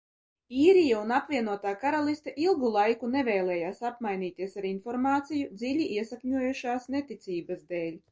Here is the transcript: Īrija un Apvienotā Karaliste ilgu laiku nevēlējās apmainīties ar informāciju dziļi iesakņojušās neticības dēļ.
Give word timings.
Īrija 0.59 0.99
un 1.07 1.11
Apvienotā 1.17 1.73
Karaliste 1.83 2.31
ilgu 2.45 2.71
laiku 2.75 3.09
nevēlējās 3.15 3.81
apmainīties 3.89 4.57
ar 4.63 4.67
informāciju 4.71 5.51
dziļi 5.61 5.87
iesakņojušās 5.99 6.89
neticības 6.97 7.63
dēļ. 7.75 7.95